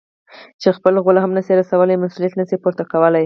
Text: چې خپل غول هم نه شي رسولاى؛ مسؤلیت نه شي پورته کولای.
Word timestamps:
چې 0.61 0.69
خپل 0.77 0.93
غول 1.03 1.17
هم 1.23 1.31
نه 1.37 1.41
شي 1.45 1.53
رسولاى؛ 1.61 1.95
مسؤلیت 2.03 2.33
نه 2.39 2.45
شي 2.49 2.55
پورته 2.63 2.83
کولای. 2.91 3.19